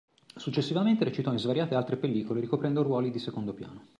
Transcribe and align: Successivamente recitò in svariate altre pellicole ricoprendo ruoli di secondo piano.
Successivamente 0.35 1.03
recitò 1.03 1.31
in 1.31 1.37
svariate 1.37 1.75
altre 1.75 1.95
pellicole 1.95 2.39
ricoprendo 2.39 2.81
ruoli 2.81 3.11
di 3.11 3.19
secondo 3.19 3.53
piano. 3.53 3.87